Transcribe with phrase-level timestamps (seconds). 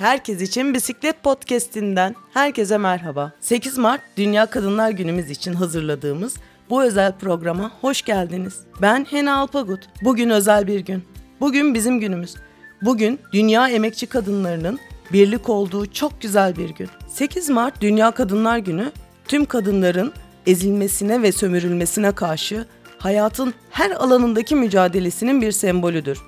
[0.00, 3.32] Herkes için Bisiklet Podcast'inden herkese merhaba.
[3.40, 6.36] 8 Mart Dünya Kadınlar Günümüz için hazırladığımız
[6.70, 8.60] bu özel programa hoş geldiniz.
[8.82, 9.88] Ben Hena Alpagut.
[10.02, 11.04] Bugün özel bir gün.
[11.40, 12.34] Bugün bizim günümüz.
[12.82, 14.78] Bugün dünya emekçi kadınlarının
[15.12, 16.88] birlik olduğu çok güzel bir gün.
[17.08, 18.92] 8 Mart Dünya Kadınlar Günü
[19.28, 20.12] tüm kadınların
[20.46, 22.66] ezilmesine ve sömürülmesine karşı
[22.98, 26.18] hayatın her alanındaki mücadelesinin bir sembolüdür.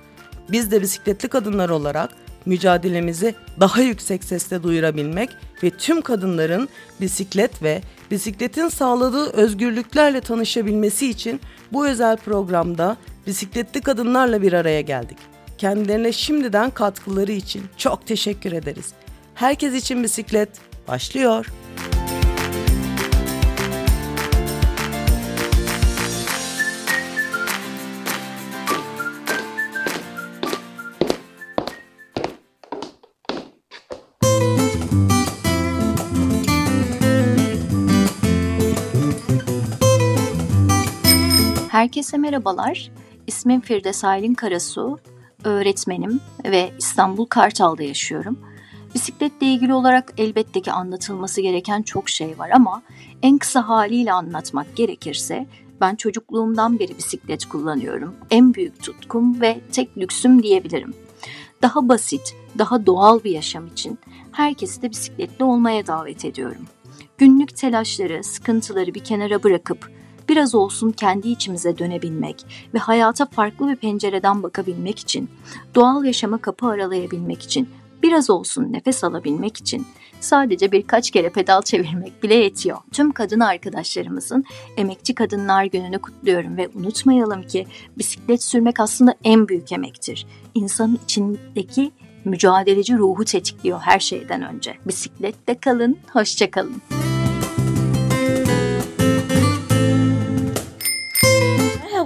[0.49, 5.31] Biz de bisikletli kadınlar olarak mücadelemizi daha yüksek sesle duyurabilmek
[5.63, 6.69] ve tüm kadınların
[7.01, 11.41] bisiklet ve bisikletin sağladığı özgürlüklerle tanışabilmesi için
[11.73, 12.97] bu özel programda
[13.27, 15.19] bisikletli kadınlarla bir araya geldik.
[15.59, 18.93] Kendilerine şimdiden katkıları için çok teşekkür ederiz.
[19.35, 20.49] Herkes için bisiklet
[20.89, 21.47] başlıyor.
[41.83, 42.93] Herkese merhabalar.
[43.27, 44.99] İsmim Firdevs Aylin Karasu.
[45.45, 48.39] Öğretmenim ve İstanbul Kartal'da yaşıyorum.
[48.95, 52.83] Bisikletle ilgili olarak elbette ki anlatılması gereken çok şey var ama
[53.23, 55.47] en kısa haliyle anlatmak gerekirse
[55.81, 58.15] ben çocukluğumdan beri bisiklet kullanıyorum.
[58.31, 60.95] En büyük tutkum ve tek lüksüm diyebilirim.
[61.63, 63.99] Daha basit, daha doğal bir yaşam için
[64.33, 66.67] herkesi de bisikletli olmaya davet ediyorum.
[67.19, 73.77] Günlük telaşları, sıkıntıları bir kenara bırakıp biraz olsun kendi içimize dönebilmek ve hayata farklı bir
[73.77, 75.31] pencereden bakabilmek için,
[75.75, 77.69] doğal yaşama kapı aralayabilmek için,
[78.03, 79.87] biraz olsun nefes alabilmek için
[80.21, 82.79] sadece birkaç kere pedal çevirmek bile yetiyor.
[82.93, 84.45] Tüm kadın arkadaşlarımızın
[84.77, 87.67] Emekçi Kadınlar Günü'nü kutluyorum ve unutmayalım ki
[87.99, 90.27] bisiklet sürmek aslında en büyük emektir.
[90.55, 91.93] İnsanın içindeki
[92.25, 94.75] mücadeleci ruhu tetikliyor her şeyden önce.
[94.87, 96.83] Bisiklette kalın, hoşça kalın.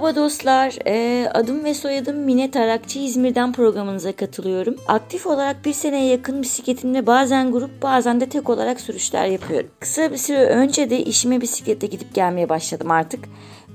[0.07, 0.75] Merhaba dostlar.
[0.87, 2.99] Ee, adım ve soyadım Mine Tarakçı.
[2.99, 4.75] İzmir'den programınıza katılıyorum.
[4.87, 9.69] Aktif olarak bir seneye yakın bisikletimle bazen grup bazen de tek olarak sürüşler yapıyorum.
[9.79, 13.25] Kısa bir süre önce de işime bisikletle gidip gelmeye başladım artık.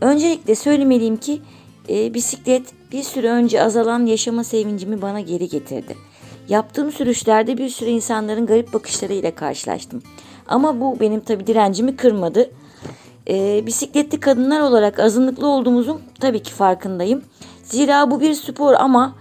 [0.01, 1.41] Öncelikle söylemeliyim ki
[1.89, 2.63] e, bisiklet
[2.93, 5.97] bir süre önce azalan yaşama sevincimi bana geri getirdi.
[6.49, 10.03] Yaptığım sürüşlerde bir sürü insanların garip bakışlarıyla karşılaştım.
[10.47, 12.51] Ama bu benim tabi direncimi kırmadı
[13.29, 17.23] e, bisikletli kadınlar olarak azınlıklı olduğumuzun tabii ki farkındayım.
[17.65, 19.15] Zira bu bir spor ama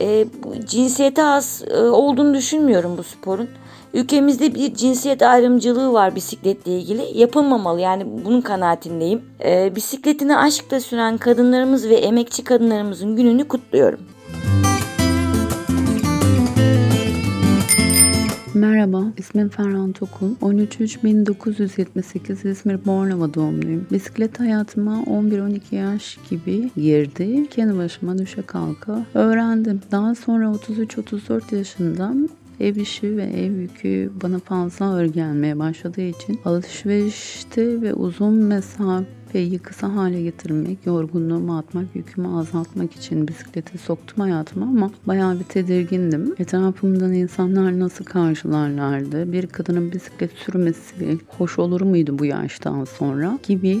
[0.00, 0.26] e,
[0.66, 3.48] cinsiyete az e, olduğunu düşünmüyorum bu sporun.
[3.94, 7.18] Ülkemizde bir cinsiyet ayrımcılığı var bisikletle ilgili.
[7.18, 9.22] Yapılmamalı yani bunun kanaatindeyim.
[9.44, 14.00] E, bisikletini aşkla süren kadınlarımız ve emekçi kadınlarımızın gününü kutluyorum.
[18.54, 20.36] Merhaba, ismim Ferhan Tokul.
[20.36, 23.86] 13.3.1978 İzmir Bornova doğumluyum.
[23.92, 27.46] Bisiklet hayatıma 11-12 yaş gibi girdi.
[27.50, 29.80] Kendi başıma düşe kalka öğrendim.
[29.90, 32.14] Daha sonra 33-34 yaşında
[32.62, 39.58] ev işi ve ev yükü bana fazla ağır gelmeye başladığı için alışverişte ve uzun mesafeyi
[39.58, 46.34] kısa hale getirmek, yorgunluğumu atmak, yükümü azaltmak için bisikleti soktum hayatıma ama bayağı bir tedirgindim.
[46.38, 49.32] Etrafımdan insanlar nasıl karşılarlardı?
[49.32, 53.80] Bir kadının bisiklet sürmesi hoş olur muydu bu yaştan sonra gibi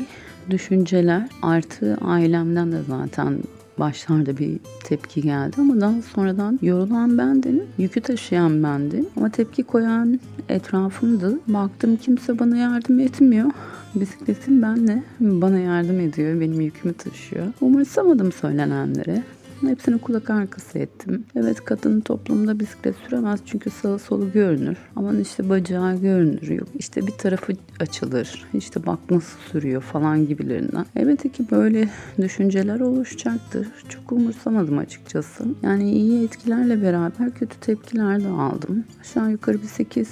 [0.50, 3.38] düşünceler artı ailemden de zaten
[3.78, 10.20] başlarda bir tepki geldi ama daha sonradan yorulan bendim, yükü taşıyan bendim ama tepki koyan
[10.48, 11.38] etrafımdı.
[11.46, 13.50] Baktım kimse bana yardım etmiyor.
[13.94, 17.46] Bisikletim benle bana yardım ediyor, benim yükümü taşıyor.
[17.60, 19.22] Umursamadım söylenenleri.
[19.70, 21.24] Hepsini kulak arkası ettim.
[21.36, 24.76] Evet kadın toplumda bisiklet süremez çünkü sağı solu görünür.
[24.96, 26.68] Aman işte bacağı görünür yok.
[26.78, 28.44] İşte bir tarafı açılır.
[28.54, 30.86] İşte bak nasıl sürüyor falan gibilerinden.
[30.96, 31.88] Evet ki böyle
[32.20, 33.68] düşünceler oluşacaktır.
[33.88, 35.44] Çok umursamadım açıkçası.
[35.62, 38.84] Yani iyi etkilerle beraber kötü tepkiler de aldım.
[39.00, 40.04] Aşağı yukarı bir 8-9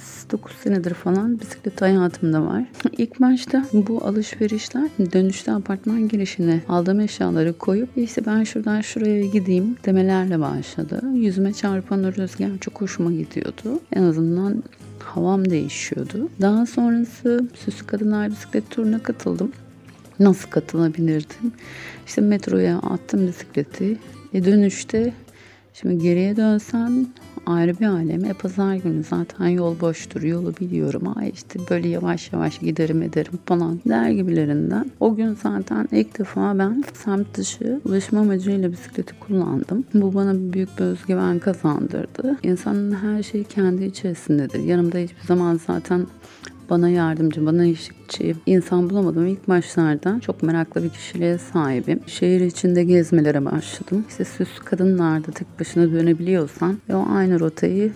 [0.63, 2.65] senedir falan bisiklet hayatımda var.
[2.97, 9.40] İlk başta bu alışverişler dönüşte apartman girişine aldığım eşyaları koyup işte ben şuradan şuraya gideyim
[9.41, 11.01] gideyim demelerle başladı.
[11.13, 13.79] Yüzüme çarpan o rüzgar çok hoşuma gidiyordu.
[13.93, 14.63] En azından
[14.99, 16.29] havam değişiyordu.
[16.41, 19.51] Daha sonrası Süslü Kadınlar Bisiklet Turu'na katıldım.
[20.19, 21.51] Nasıl katılabilirdim?
[22.07, 23.97] İşte metroya attım bisikleti.
[24.33, 25.13] E dönüşte
[25.73, 27.07] şimdi geriye dönsem
[27.45, 28.25] ayrı bir alem.
[28.25, 31.03] E pazar günü zaten yol boştur, yolu biliyorum.
[31.15, 34.91] Ay işte böyle yavaş yavaş giderim ederim falan der gibilerinden.
[34.99, 39.85] O gün zaten ilk defa ben semt dışı ulaşım amacıyla bisikleti kullandım.
[39.93, 42.37] Bu bana büyük bir özgüven kazandırdı.
[42.43, 44.59] İnsanın her şeyi kendi içerisindedir.
[44.59, 46.07] Yanımda hiçbir zaman zaten
[46.71, 49.27] bana yardımcı, bana eşlikçi insan bulamadım.
[49.27, 51.99] İlk başlarda çok meraklı bir kişiliğe sahibim.
[52.07, 54.05] Şehir içinde gezmelere başladım.
[54.09, 57.91] İşte süs kadınlarda tek başına dönebiliyorsan ve o aynı rotayı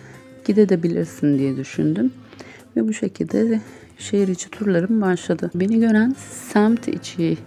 [0.46, 2.12] gidebilirsin diye düşündüm.
[2.76, 3.62] Ve bu şekilde
[3.98, 5.52] şehir içi turlarım başladı.
[5.56, 6.16] Beni gören
[6.54, 7.38] semt içi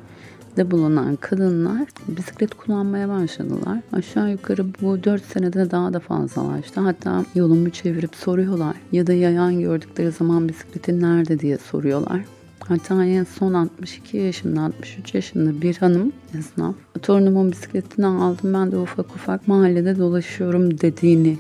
[0.59, 3.79] de bulunan kadınlar bisiklet kullanmaya başladılar.
[3.93, 6.81] Aşağı yukarı bu 4 senede daha da fazlalaştı.
[6.81, 12.21] Hatta yolumu çevirip soruyorlar ya da yayan gördükleri zaman bisikletin nerede diye soruyorlar.
[12.69, 16.75] Hatta en son 62 yaşında, 63 yaşında bir hanım esnaf.
[17.03, 21.39] Torunumun bisikletini aldım ben de ufak ufak mahallede dolaşıyorum dediğini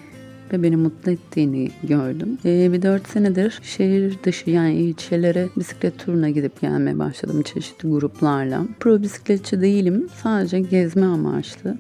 [0.53, 2.39] ve beni mutlu ettiğini gördüm.
[2.45, 8.63] Ee, bir dört senedir şehir dışı yani ilçelere bisiklet turuna gidip gelmeye başladım çeşitli gruplarla.
[8.81, 10.09] Pro bisikletçi değilim.
[10.23, 11.79] Sadece gezme amaçlı.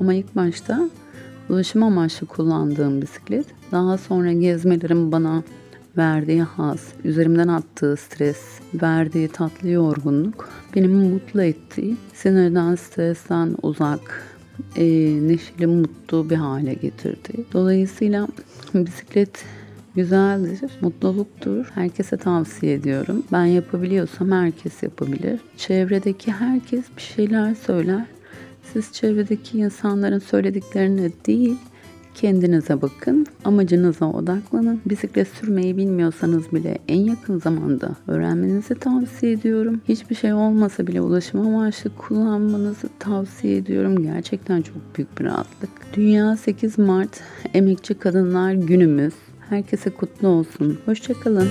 [0.00, 0.90] Ama ilk başta
[1.48, 3.46] ulaşım amaçlı kullandığım bisiklet.
[3.72, 5.42] Daha sonra gezmelerim bana
[5.96, 8.38] verdiği haz, üzerimden attığı stres,
[8.74, 14.29] verdiği tatlı yorgunluk beni mutlu ettiği, sinirden, stresten uzak,
[14.76, 14.84] e,
[15.28, 17.44] neşeli, mutlu bir hale getirdi.
[17.52, 18.28] Dolayısıyla
[18.74, 19.44] bisiklet
[19.94, 21.66] güzeldir, mutluluktur.
[21.74, 23.22] Herkese tavsiye ediyorum.
[23.32, 25.40] Ben yapabiliyorsam herkes yapabilir.
[25.56, 28.04] Çevredeki herkes bir şeyler söyler.
[28.72, 31.56] Siz çevredeki insanların söylediklerine değil,
[32.14, 34.80] Kendinize bakın, amacınıza odaklanın.
[34.86, 39.80] Bisiklet sürmeyi bilmiyorsanız bile en yakın zamanda öğrenmenizi tavsiye ediyorum.
[39.88, 44.02] Hiçbir şey olmasa bile ulaşım amaçlı kullanmanızı tavsiye ediyorum.
[44.02, 45.70] Gerçekten çok büyük bir rahatlık.
[45.96, 47.20] Dünya 8 Mart
[47.54, 49.14] Emekçi Kadınlar Günümüz.
[49.48, 50.78] Herkese kutlu olsun.
[50.86, 51.48] Hoşçakalın.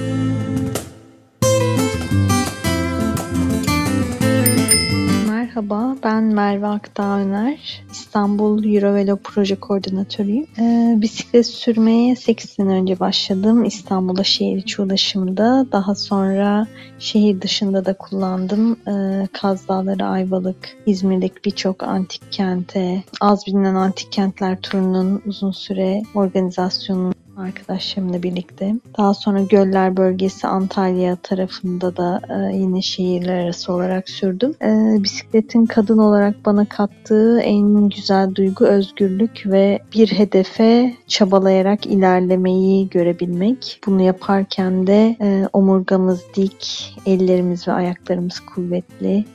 [5.60, 7.84] Merhaba, ben Merve Akdağ Öner.
[7.92, 10.48] İstanbul Eurovelo Proje Koordinatörüyüm.
[10.60, 13.64] Ee, bisiklet sürmeye 8 sene önce başladım.
[13.64, 15.66] İstanbul'da şehir içi ulaşımda.
[15.72, 16.68] Daha sonra
[17.00, 18.80] şehir dışında da kullandım.
[18.88, 26.02] Ee, Kaz Dağları, Ayvalık, İzmir'deki birçok antik kente, az bilinen antik kentler turunun uzun süre
[26.16, 28.76] organizasyonunu arkadaşlarımla birlikte.
[28.98, 34.54] Daha sonra Göller bölgesi Antalya tarafında da e, yine şehirler arası olarak sürdüm.
[34.62, 42.90] E, bisikletin kadın olarak bana kattığı en güzel duygu özgürlük ve bir hedefe çabalayarak ilerlemeyi
[42.90, 43.82] görebilmek.
[43.86, 49.26] Bunu yaparken de e, omurgamız dik, ellerimiz ve ayaklarımız kuvvetli,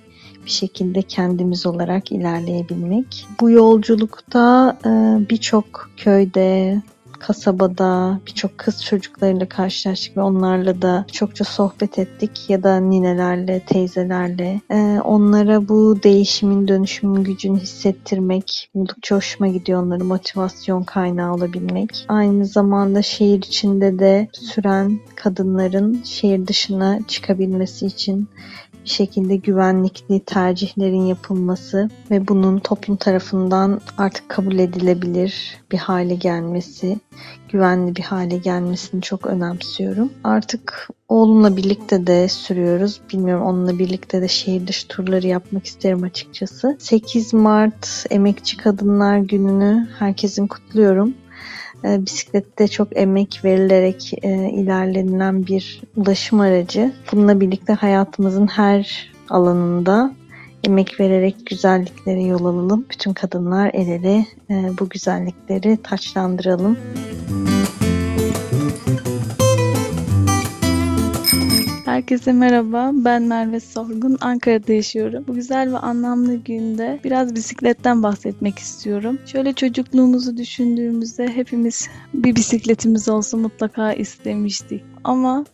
[0.46, 3.26] bir şekilde kendimiz olarak ilerleyebilmek.
[3.40, 4.90] Bu yolculukta e,
[5.30, 6.82] birçok köyde,
[7.26, 14.60] kasabada birçok kız çocuklarıyla karşılaştık ve onlarla da çokça sohbet ettik ya da ninelerle, teyzelerle.
[14.70, 22.04] Ee, onlara bu değişimin, dönüşümün gücünü hissettirmek oldukça hoşuma gidiyor onları motivasyon kaynağı olabilmek.
[22.08, 28.28] Aynı zamanda şehir içinde de süren kadınların şehir dışına çıkabilmesi için
[28.84, 36.98] bir şekilde güvenlikli tercihlerin yapılması ve bunun toplum tarafından artık kabul edilebilir bir hale gelmesi,
[37.48, 40.12] güvenli bir hale gelmesini çok önemsiyorum.
[40.24, 43.00] Artık oğlumla birlikte de sürüyoruz.
[43.12, 46.76] Bilmiyorum onunla birlikte de şehir dışı turları yapmak isterim açıkçası.
[46.78, 51.14] 8 Mart Emekçi Kadınlar Günü'nü herkesin kutluyorum.
[51.84, 56.92] E, bisiklette çok emek verilerek e, ilerlenilen bir ulaşım aracı.
[57.12, 60.14] Bununla birlikte hayatımızın her alanında
[60.64, 62.86] emek vererek güzelliklere yol alalım.
[62.90, 66.76] Bütün kadınlar el ele e, bu güzellikleri taçlandıralım.
[71.94, 72.90] Herkese merhaba.
[72.94, 74.18] Ben Merve Sorgun.
[74.20, 75.24] Ankara'da yaşıyorum.
[75.28, 79.18] Bu güzel ve anlamlı günde biraz bisikletten bahsetmek istiyorum.
[79.26, 84.84] Şöyle çocukluğumuzu düşündüğümüzde hepimiz bir bisikletimiz olsa mutlaka istemiştik.
[85.04, 85.44] Ama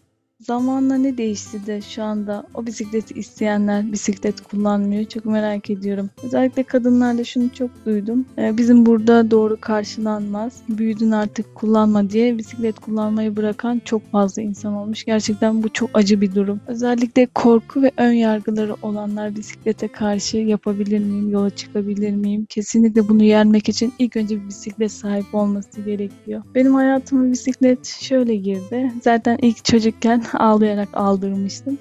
[0.40, 5.04] Zamanla ne değişti de şu anda o bisikleti isteyenler bisiklet kullanmıyor?
[5.04, 6.10] Çok merak ediyorum.
[6.22, 8.26] Özellikle kadınlarda şunu çok duydum.
[8.38, 10.62] Ee, bizim burada doğru karşılanmaz.
[10.68, 15.04] Büyüdün artık kullanma diye bisiklet kullanmayı bırakan çok fazla insan olmuş.
[15.04, 16.60] Gerçekten bu çok acı bir durum.
[16.66, 21.30] Özellikle korku ve ön yargıları olanlar bisiklete karşı yapabilir miyim?
[21.30, 22.46] Yola çıkabilir miyim?
[22.48, 26.42] Kesinlikle bunu yenmek için ilk önce bir bisiklet sahip olması gerekiyor.
[26.54, 28.92] Benim hayatıma bisiklet şöyle girdi.
[29.02, 31.78] Zaten ilk çocukken ağlayarak aldırmıştım.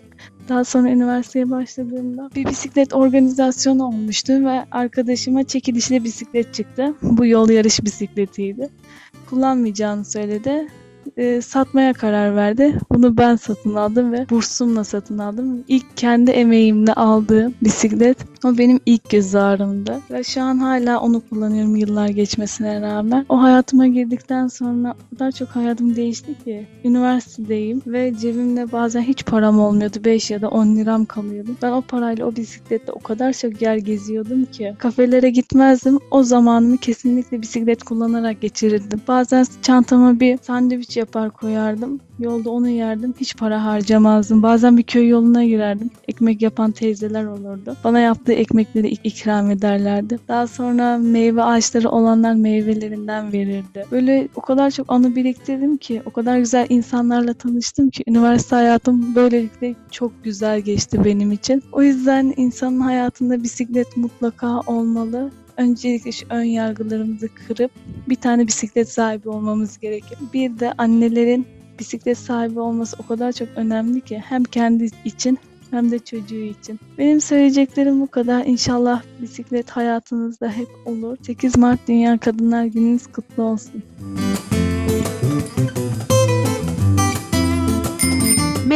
[0.50, 6.96] Daha sonra üniversiteye başladığımda bir bisiklet organizasyonu olmuştu ve arkadaşıma çekilişli bisiklet çıktı.
[7.02, 8.70] Bu yol yarış bisikletiydi.
[9.30, 10.68] Kullanmayacağını söyledi
[11.18, 12.78] e, satmaya karar verdi.
[12.92, 15.64] Bunu ben satın aldım ve bursumla satın aldım.
[15.68, 20.00] İlk kendi emeğimle aldığım bisiklet o benim ilk göz ağrımdı.
[20.12, 23.26] Ve şu an hala onu kullanıyorum yıllar geçmesine rağmen.
[23.30, 26.68] O hayatıma girdikten sonra o kadar çok hayatım değişti ki.
[26.84, 29.98] Üniversitedeyim ve cebimde bazen hiç param olmuyordu.
[30.06, 31.52] 5 ya da 10 liram kalıyordu.
[31.62, 34.76] Ben o parayla o bisikletle o kadar çok yer geziyordum ki.
[34.80, 36.00] Kafelere gitmezdim.
[36.12, 39.02] O zamanımı kesinlikle bisiklet kullanarak geçirirdim.
[39.08, 42.00] Bazen çantama bir sandviç yapar koyardım.
[42.20, 43.14] Yolda onu yerdim.
[43.20, 44.44] Hiç para harcamazdım.
[44.44, 45.90] Bazen bir köy yoluna girerdim.
[46.08, 47.76] Ekmek yapan teyzeler olurdu.
[47.84, 50.20] Bana yaptığı ekmekleri ikram ederlerdi.
[50.28, 53.86] Daha sonra meyve ağaçları olanlar meyvelerinden verirdi.
[53.92, 59.16] Böyle o kadar çok anı biriktirdim ki, o kadar güzel insanlarla tanıştım ki üniversite hayatım
[59.16, 61.64] böylelikle çok güzel geçti benim için.
[61.72, 67.72] O yüzden insanın hayatında bisiklet mutlaka olmalı öncelikle şu ön yargılarımızı kırıp
[68.10, 70.18] bir tane bisiklet sahibi olmamız gerekir.
[70.34, 71.48] Bir de annelerin
[71.80, 75.40] bisiklet sahibi olması o kadar çok önemli ki hem kendi için
[75.72, 76.80] hem de çocuğu için.
[76.98, 78.46] Benim söyleyeceklerim bu kadar.
[78.46, 81.18] İnşallah bisiklet hayatınızda hep olur.
[81.22, 83.84] 8 Mart Dünya Kadınlar Gününüz kutlu olsun.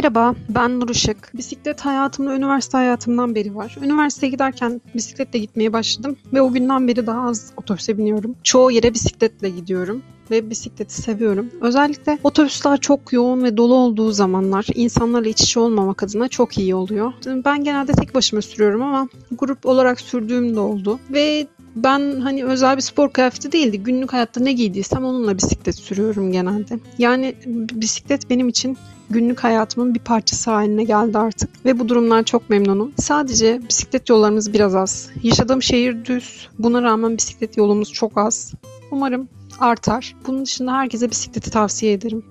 [0.04, 1.32] Merhaba, ben Nur Işık.
[1.34, 3.78] Bisiklet hayatımda üniversite hayatımdan beri var.
[3.82, 8.36] Üniversiteye giderken bisikletle gitmeye başladım ve o günden beri daha az otobüse biniyorum.
[8.44, 11.50] Çoğu yere bisikletle gidiyorum ve bisikleti seviyorum.
[11.62, 16.76] Özellikle otobüsler çok yoğun ve dolu olduğu zamanlar insanlarla iç içe olmamak adına çok iyi
[16.76, 17.14] oluyor.
[17.26, 21.00] Ben genelde tek başıma sürüyorum ama grup olarak sürdüğüm de oldu.
[21.10, 23.84] Ve ben hani özel bir spor kıyafeti değildi.
[23.84, 26.80] Günlük hayatta ne giydiysem onunla bisiklet sürüyorum genelde.
[26.98, 27.36] Yani
[27.72, 28.78] bisiklet benim için
[29.10, 31.66] günlük hayatımın bir parçası haline geldi artık.
[31.66, 32.92] Ve bu durumdan çok memnunum.
[32.98, 35.10] Sadece bisiklet yollarımız biraz az.
[35.24, 36.50] Yaşadığım şehir düz.
[36.60, 38.54] Buna rağmen bisiklet yolumuz çok az.
[38.92, 39.28] Umarım
[39.60, 40.16] artar.
[40.28, 42.24] Bunun dışında herkese bisikleti tavsiye ederim.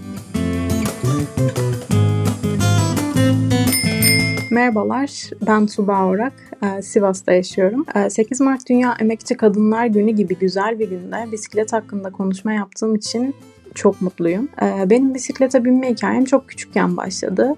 [4.50, 5.10] Merhabalar,
[5.46, 6.32] ben Tuba Orak.
[6.62, 7.86] Ee, Sivas'ta yaşıyorum.
[8.08, 12.94] 8 ee, Mart Dünya Emekçi Kadınlar Günü gibi güzel bir günde bisiklet hakkında konuşma yaptığım
[12.94, 13.34] için
[13.74, 14.48] çok mutluyum.
[14.62, 17.54] Ee, benim bisiklete binme hikayem çok küçükken başladı.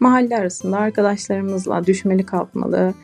[0.00, 2.94] Mahalle arasında arkadaşlarımızla düşmeli kalkmalı,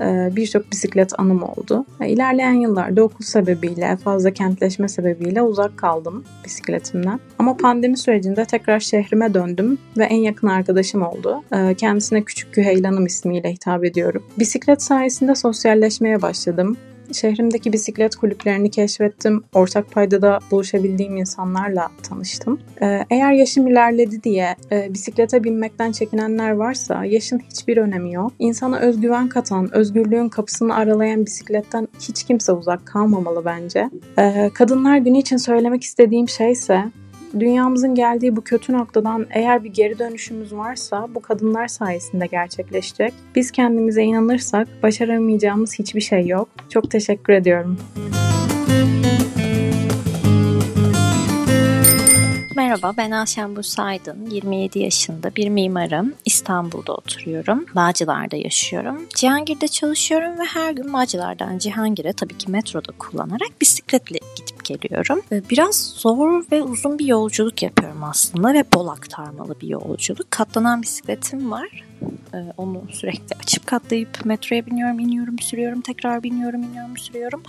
[0.00, 1.86] e, birçok bisiklet anım oldu.
[2.06, 7.20] İlerleyen yıllarda okul sebebiyle, fazla kentleşme sebebiyle uzak kaldım bisikletimden.
[7.38, 11.42] Ama pandemi sürecinde tekrar şehrime döndüm ve en yakın arkadaşım oldu.
[11.52, 14.22] E, kendisine Küçük Güheylanım ismiyle hitap ediyorum.
[14.38, 16.76] Bisiklet sayesinde sosyalleşmeye başladım
[17.12, 19.44] şehrimdeki bisiklet kulüplerini keşfettim.
[19.54, 22.60] Ortak paydada buluşabildiğim insanlarla tanıştım.
[22.82, 28.32] Ee, eğer yaşım ilerledi diye e, bisiklete binmekten çekinenler varsa yaşın hiçbir önemi yok.
[28.38, 33.90] İnsana özgüven katan, özgürlüğün kapısını aralayan bisikletten hiç kimse uzak kalmamalı bence.
[34.18, 36.84] Ee, Kadınlar Günü için söylemek istediğim şey ise
[37.40, 43.14] dünyamızın geldiği bu kötü noktadan eğer bir geri dönüşümüz varsa bu kadınlar sayesinde gerçekleşecek.
[43.34, 46.48] Biz kendimize inanırsak başaramayacağımız hiçbir şey yok.
[46.68, 47.78] Çok teşekkür ediyorum.
[52.74, 54.30] Merhaba ben Aşen Bursaydın.
[54.30, 56.14] 27 yaşında bir mimarım.
[56.24, 57.66] İstanbul'da oturuyorum.
[57.74, 59.06] Bağcılar'da yaşıyorum.
[59.16, 65.22] Cihangir'de çalışıyorum ve her gün Bağcılar'dan Cihangir'e tabii ki metroda kullanarak bisikletle gidip geliyorum.
[65.50, 70.30] Biraz zor ve uzun bir yolculuk yapıyorum aslında ve bol aktarmalı bir yolculuk.
[70.30, 71.84] Katlanan bisikletim var.
[72.56, 77.42] Onu sürekli açıp katlayıp metroya biniyorum, iniyorum, sürüyorum, tekrar biniyorum, iniyorum, sürüyorum.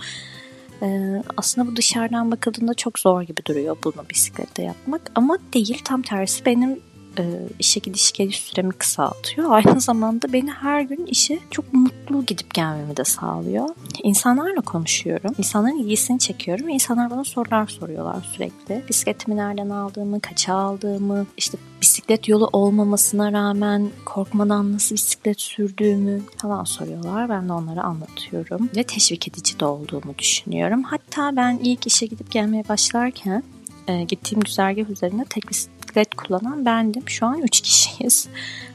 [0.82, 6.02] Ee, aslında bu dışarıdan bakıldığında çok zor gibi duruyor bunu bisiklette yapmak ama değil tam
[6.02, 6.80] tersi benim
[7.18, 7.24] e,
[7.58, 9.50] işe gidiş geliş süremi kısaltıyor.
[9.50, 13.68] Aynı zamanda beni her gün işe çok mutlu gidip gelmemi de sağlıyor.
[14.02, 15.34] İnsanlarla konuşuyorum.
[15.38, 18.82] İnsanların ilgisini çekiyorum ve insanlar bana sorular soruyorlar sürekli.
[18.88, 26.64] Bisikletimi nereden aldığımı, kaça aldığımı, işte bisiklet yolu olmamasına rağmen korkmadan nasıl bisiklet sürdüğümü falan
[26.64, 27.28] soruyorlar.
[27.28, 30.82] Ben de onlara anlatıyorum ve teşvik edici de olduğumu düşünüyorum.
[30.82, 33.42] Hatta ben ilk işe gidip gelmeye başlarken
[33.88, 35.50] e, gittiğim güzergah üzerinde tek
[35.96, 37.02] bisiklet kullanan bendim.
[37.06, 38.28] Şu an 3 kişiyiz.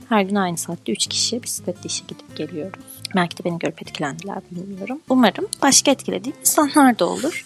[0.10, 2.84] Her gün aynı saatte 3 kişi bisikletle işe gidip geliyoruz.
[3.16, 5.02] Belki de beni görüp etkilendiler bilmiyorum.
[5.10, 7.46] Umarım başka etkilediğim insanlar da olur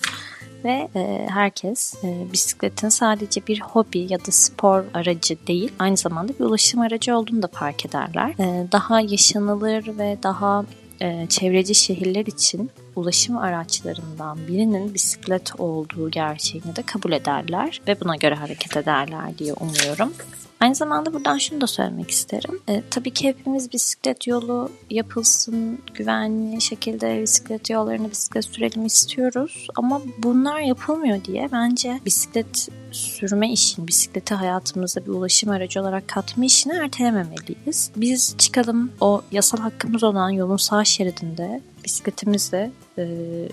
[0.64, 6.34] ve e, herkes e, bisikletin sadece bir hobi ya da spor aracı değil, aynı zamanda
[6.40, 8.30] bir ulaşım aracı olduğunu da fark ederler.
[8.40, 10.66] E, daha yaşanılır ve daha
[11.02, 18.16] e, çevreci şehirler için ulaşım araçlarından birinin bisiklet olduğu gerçeğini de kabul ederler ve buna
[18.16, 20.14] göre hareket ederler diye umuyorum.
[20.60, 22.60] Aynı zamanda buradan şunu da söylemek isterim.
[22.70, 29.68] E, tabii ki hepimiz bisiklet yolu yapılsın, güvenli şekilde bisiklet yollarını bisiklet sürelim istiyoruz.
[29.76, 36.46] Ama bunlar yapılmıyor diye bence bisiklet sürme işini, bisikleti hayatımıza bir ulaşım aracı olarak katma
[36.46, 37.92] işini ertelememeliyiz.
[37.96, 43.06] Biz çıkalım o yasal hakkımız olan yolun sağ şeridinde bisikletimizle e,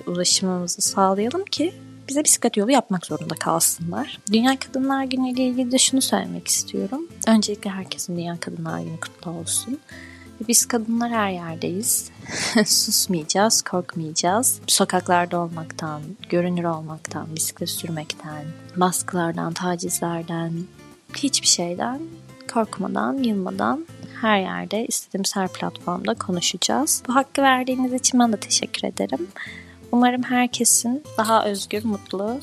[0.07, 1.75] ulaşımımızı sağlayalım ki
[2.09, 4.19] bize bisiklet yolu yapmak zorunda kalsınlar.
[4.33, 7.09] Dünya Kadınlar Günü ile ilgili de şunu söylemek istiyorum.
[7.27, 9.79] Öncelikle herkesin Dünya Kadınlar Günü kutlu olsun.
[10.49, 12.11] Biz kadınlar her yerdeyiz.
[12.67, 14.61] Susmayacağız, korkmayacağız.
[14.67, 18.45] Sokaklarda olmaktan, görünür olmaktan, bisiklet sürmekten,
[18.77, 20.53] baskılardan, tacizlerden,
[21.17, 22.01] hiçbir şeyden
[22.53, 23.87] korkmadan, yılmadan
[24.23, 27.03] her yerde istediğimiz her platformda konuşacağız.
[27.09, 29.29] Bu hakkı verdiğiniz için ben de teşekkür ederim.
[29.93, 32.41] Umarım herkesin daha özgür, mutlu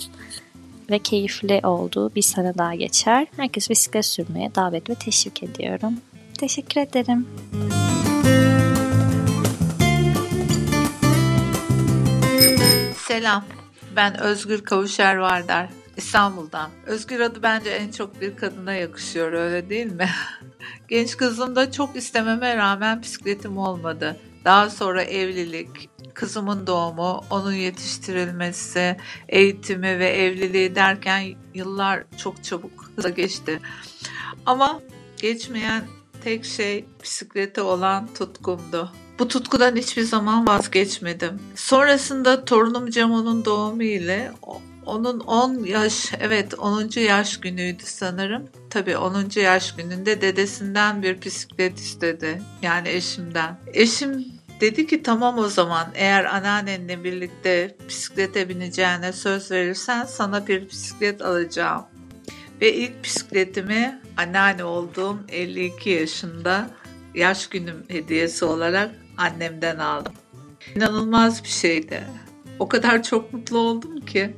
[0.89, 3.27] ve keyifli olduğu bir sene daha geçer.
[3.37, 5.93] Herkes bisiklet sürmeye davet ve teşvik ediyorum.
[6.39, 7.27] Teşekkür ederim.
[13.07, 13.45] Selam.
[13.95, 15.69] Ben Özgür Kavuşer Vardar.
[15.97, 16.69] İstanbul'dan.
[16.85, 20.09] Özgür adı bence en çok bir kadına yakışıyor öyle değil mi?
[20.87, 24.17] Genç kızımda çok istememe rağmen bisikletim olmadı.
[24.45, 28.97] Daha sonra evlilik, kızımın doğumu, onun yetiştirilmesi,
[29.29, 33.59] eğitimi ve evliliği derken yıllar çok çabuk hızla geçti.
[34.45, 34.81] Ama
[35.21, 35.83] geçmeyen
[36.23, 38.91] tek şey bisiklete olan tutkumdu.
[39.19, 41.39] Bu tutkudan hiçbir zaman vazgeçmedim.
[41.55, 44.31] Sonrasında torunum Cemo'nun doğumu ile
[44.89, 46.99] onun 10 yaş, evet 10.
[46.99, 48.49] yaş günüydü sanırım.
[48.69, 49.29] Tabii 10.
[49.35, 52.41] yaş gününde dedesinden bir bisiklet istedi.
[52.61, 53.59] Yani eşimden.
[53.73, 54.25] Eşim
[54.61, 61.21] dedi ki tamam o zaman eğer anneannenle birlikte bisiklete bineceğine söz verirsen sana bir bisiklet
[61.21, 61.85] alacağım.
[62.61, 66.69] Ve ilk bisikletimi anneanne olduğum 52 yaşında
[67.13, 70.13] yaş günüm hediyesi olarak annemden aldım.
[70.75, 72.03] İnanılmaz bir şeydi.
[72.59, 74.35] O kadar çok mutlu oldum ki.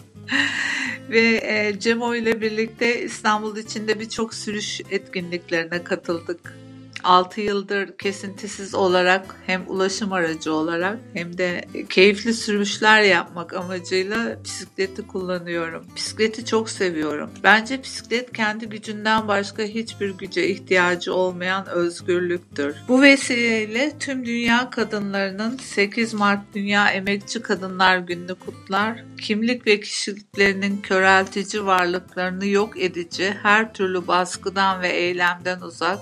[1.10, 6.61] Ve e, Cemo ile birlikte İstanbul içinde birçok sürüş etkinliklerine katıldık.
[7.04, 15.08] 6 yıldır kesintisiz olarak hem ulaşım aracı olarak hem de keyifli sürüşler yapmak amacıyla bisikleti
[15.08, 15.86] kullanıyorum.
[15.96, 17.30] Bisikleti çok seviyorum.
[17.44, 22.76] Bence bisiklet kendi gücünden başka hiçbir güce ihtiyacı olmayan özgürlüktür.
[22.88, 29.04] Bu vesileyle tüm dünya kadınlarının 8 Mart Dünya Emekçi Kadınlar Günü'nü kutlar.
[29.22, 36.00] Kimlik ve kişiliklerinin köreltici varlıklarını yok edici her türlü baskıdan ve eylemden uzak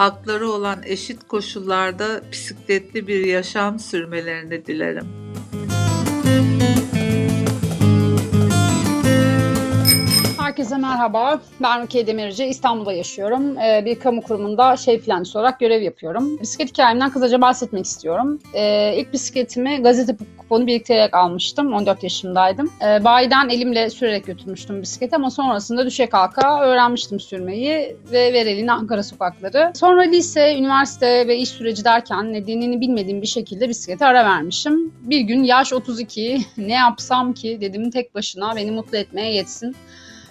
[0.00, 5.19] hakları olan eşit koşullarda bisikletli bir yaşam sürmelerini dilerim.
[10.50, 11.40] Herkese merhaba.
[11.62, 12.44] Ben Rukiye Demirci.
[12.44, 13.58] İstanbul'da yaşıyorum.
[13.58, 16.38] Ee, bir kamu kurumunda şef plancısı olarak görev yapıyorum.
[16.40, 18.38] Bisiklet hikayemden kısaca bahsetmek istiyorum.
[18.54, 21.72] Ee, ilk bisikletimi gazete kuponu biriktirerek almıştım.
[21.72, 22.72] 14 yaşındaydım.
[22.82, 29.02] Ee, bayiden elimle sürerek götürmüştüm bisikleti ama sonrasında düşe kalka öğrenmiştim sürmeyi ve Vereli'nin Ankara
[29.02, 29.72] sokakları.
[29.74, 34.94] Sonra lise, üniversite ve iş süreci derken nedenini bilmediğim bir şekilde bisiklete ara vermişim.
[35.02, 39.76] Bir gün yaş 32 ne yapsam ki dedim tek başına beni mutlu etmeye yetsin.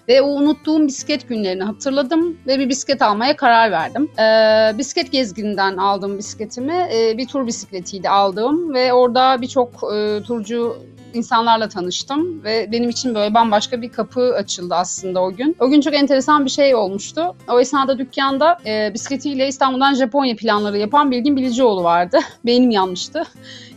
[0.09, 4.09] Ve o unuttuğum bisiklet günlerini hatırladım ve bir bisiklet almaya karar verdim.
[4.19, 10.77] Ee, bisiklet gezgininden aldığım bisikletimi e, bir tur bisikletiydi aldığım ve orada birçok e, turcu
[11.13, 15.55] insanlarla tanıştım ve benim için böyle bambaşka bir kapı açıldı aslında o gün.
[15.59, 17.35] O gün çok enteresan bir şey olmuştu.
[17.49, 22.19] O esnada dükkanda e, bisikletiyle İstanbul'dan Japonya planları yapan Bilgin Bilicioğlu vardı.
[22.45, 23.23] Beynim yanmıştı.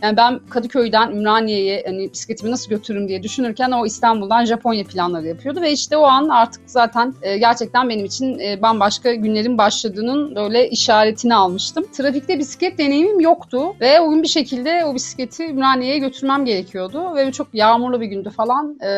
[0.01, 5.61] Yani ben Kadıköy'den Ümraniye'ye hani bisikletimi nasıl götürürüm diye düşünürken o İstanbul'dan Japonya planları yapıyordu
[5.61, 10.69] ve işte o an artık zaten e, gerçekten benim için e, bambaşka günlerin başladığının böyle
[10.69, 11.85] işaretini almıştım.
[11.97, 17.22] Trafikte bisiklet deneyimim yoktu ve o gün bir şekilde o bisikleti Ümraniye'ye götürmem gerekiyordu ve
[17.31, 18.77] çok yağmurlu bir gündü falan.
[18.81, 18.89] E,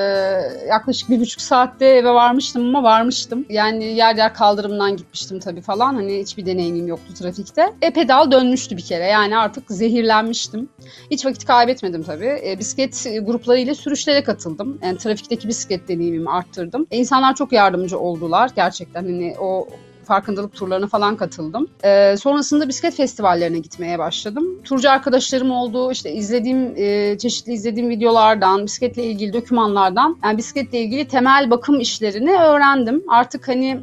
[0.69, 3.45] yaklaşık bir buçuk saatte eve varmıştım ama varmıştım.
[3.49, 5.95] Yani yer yer kaldırımdan gitmiştim tabii falan.
[5.95, 7.73] Hani hiçbir deneyimim yoktu trafikte.
[7.81, 10.69] E pedal dönmüştü bir kere yani artık zehirlenmiştim.
[11.11, 12.41] Hiç vakit kaybetmedim tabii.
[12.45, 14.79] E, bisiklet gruplarıyla sürüşlere katıldım.
[14.83, 16.88] Yani trafikteki bisiklet deneyimimi arttırdım.
[16.91, 19.03] E, insanlar çok yardımcı oldular gerçekten.
[19.03, 19.67] Hani o
[20.05, 21.67] farkındalık turlarına falan katıldım.
[21.83, 24.61] Ee, sonrasında bisiklet festivallerine gitmeye başladım.
[24.63, 25.91] Turcu arkadaşlarım oldu.
[25.91, 32.31] İşte izlediğim, e, çeşitli izlediğim videolardan, bisikletle ilgili dokümanlardan yani bisikletle ilgili temel bakım işlerini
[32.31, 33.03] öğrendim.
[33.07, 33.79] Artık hani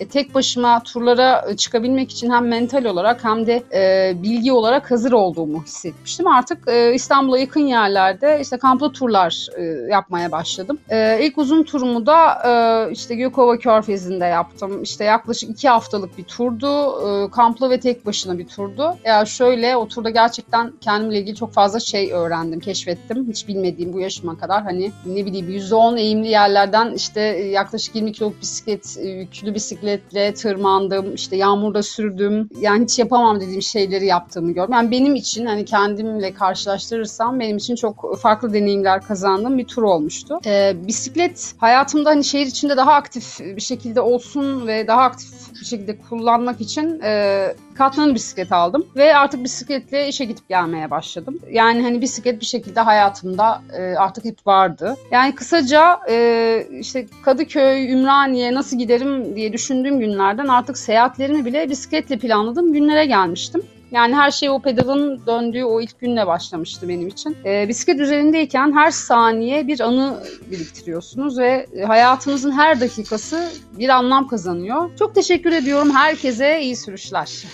[0.00, 5.12] e, tek başıma turlara çıkabilmek için hem mental olarak hem de e, bilgi olarak hazır
[5.12, 6.26] olduğumu hissetmiştim.
[6.26, 10.78] Artık e, İstanbul'a yakın yerlerde işte kamplı turlar e, yapmaya başladım.
[10.88, 14.82] E, ilk uzun turumu da e, işte Gökova Körfezi'nde yaptım.
[14.82, 16.66] İşte yaklaşık yaklaşık iki haftalık bir turdu.
[17.08, 18.96] E, kamplı ve tek başına bir turdu.
[19.04, 23.28] Ya şöyle o turda gerçekten kendimle ilgili çok fazla şey öğrendim, keşfettim.
[23.28, 28.40] Hiç bilmediğim bu yaşıma kadar hani ne bileyim %10 eğimli yerlerden işte yaklaşık 20 kiloluk
[28.42, 31.14] bisiklet, yüklü bisikletle tırmandım.
[31.14, 32.48] işte yağmurda sürdüm.
[32.60, 34.72] Yani hiç yapamam dediğim şeyleri yaptığımı gördüm.
[34.72, 40.40] Yani benim için hani kendimle karşılaştırırsam benim için çok farklı deneyimler kazandığım bir tur olmuştu.
[40.46, 45.19] Ee, bisiklet hayatımda hani şehir içinde daha aktif bir şekilde olsun ve daha aktif
[45.60, 51.38] bir şekilde kullanmak için e, katlanır bisiklet aldım ve artık bisikletle işe gidip gelmeye başladım.
[51.50, 54.96] Yani hani bisiklet bir şekilde hayatımda e, artık hep vardı.
[55.10, 62.18] Yani kısaca e, işte Kadıköy, Ümraniye nasıl giderim diye düşündüğüm günlerden artık seyahatlerimi bile bisikletle
[62.18, 63.62] planladığım günlere gelmiştim.
[63.92, 67.36] Yani her şey o pedalın döndüğü o ilk günle başlamıştı benim için.
[67.44, 73.48] E, bisiklet üzerindeyken her saniye bir anı biriktiriyorsunuz ve hayatınızın her dakikası
[73.78, 74.90] bir anlam kazanıyor.
[74.98, 77.44] Çok teşekkür ediyorum herkese iyi sürüşler.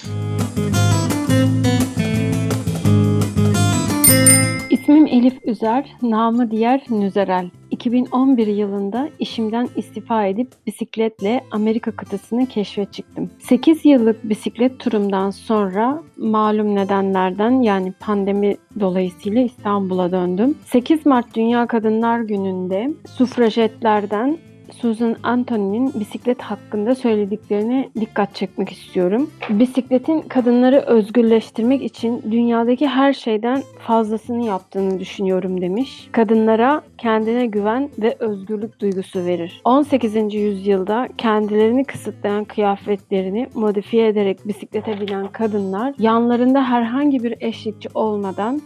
[4.70, 7.50] İsmim Elif Üzer, namı diğer Nüzerel.
[7.86, 13.30] 2011 yılında işimden istifa edip bisikletle Amerika kıtasını keşfe çıktım.
[13.38, 20.58] 8 yıllık bisiklet turumdan sonra malum nedenlerden yani pandemi dolayısıyla İstanbul'a döndüm.
[20.64, 24.38] 8 Mart Dünya Kadınlar Günü'nde sufrajetlerden
[24.72, 29.30] Susan Anthony'nin bisiklet hakkında söylediklerine dikkat çekmek istiyorum.
[29.50, 36.08] Bisikletin kadınları özgürleştirmek için dünyadaki her şeyden fazlasını yaptığını düşünüyorum demiş.
[36.12, 39.60] Kadınlara kendine güven ve özgürlük duygusu verir.
[39.64, 40.34] 18.
[40.34, 48.60] yüzyılda kendilerini kısıtlayan kıyafetlerini modifiye ederek bisiklete binen kadınlar yanlarında herhangi bir eşlikçi olmadan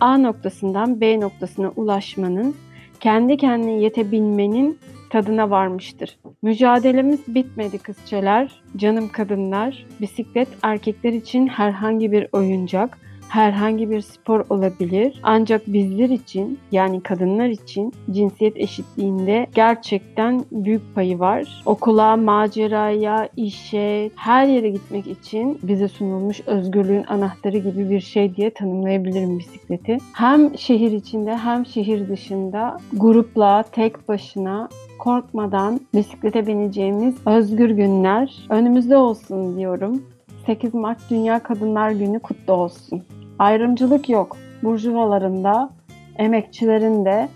[0.00, 2.54] A noktasından B noktasına ulaşmanın,
[3.00, 4.78] kendi kendine yetebilmenin
[5.14, 6.18] tadına varmıştır.
[6.42, 9.86] Mücadelemiz bitmedi kızçeler, canım kadınlar.
[10.00, 15.20] Bisiklet erkekler için herhangi bir oyuncak, herhangi bir spor olabilir.
[15.22, 21.62] Ancak bizler için yani kadınlar için cinsiyet eşitliğinde gerçekten büyük payı var.
[21.66, 28.50] Okula, maceraya, işe, her yere gitmek için bize sunulmuş özgürlüğün anahtarı gibi bir şey diye
[28.50, 29.98] tanımlayabilirim bisikleti.
[30.12, 38.96] Hem şehir içinde hem şehir dışında grupla, tek başına korkmadan bisiklete bineceğimiz özgür günler önümüzde
[38.96, 40.02] olsun diyorum.
[40.46, 43.04] 8 Mart Dünya Kadınlar Günü kutlu olsun.
[43.38, 44.36] Ayrımcılık yok.
[44.62, 45.70] Burjuvalarında,
[46.16, 47.28] emekçilerinde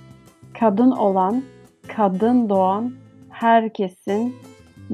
[0.61, 1.43] kadın olan,
[1.97, 2.93] kadın doğan
[3.31, 4.37] herkesin